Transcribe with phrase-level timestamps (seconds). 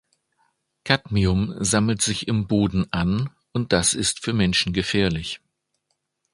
[0.83, 5.41] Kadmium sammelt sich im Boden an und das ist für Menschen gefährlich.